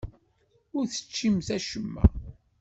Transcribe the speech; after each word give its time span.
Ur 0.77 0.85
teččimt 0.87 1.49
acemma. 1.57 2.03